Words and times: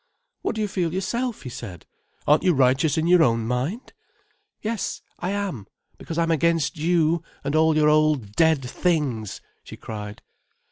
"What 0.41 0.55
do 0.55 0.61
you 0.61 0.67
feel 0.67 0.95
yourself?" 0.95 1.43
he 1.43 1.49
said. 1.49 1.85
"Aren't 2.25 2.41
you 2.41 2.55
righteous 2.55 2.97
in 2.97 3.05
your 3.05 3.21
own 3.21 3.45
mind?" 3.45 3.93
"Yes, 4.63 5.03
I 5.19 5.29
am, 5.29 5.67
because 5.99 6.17
I'm 6.17 6.31
against 6.31 6.75
you, 6.75 7.21
and 7.43 7.55
all 7.55 7.75
your 7.77 7.87
old, 7.89 8.31
dead 8.31 8.65
things," 8.67 9.41
she 9.63 9.77
cried. 9.77 10.23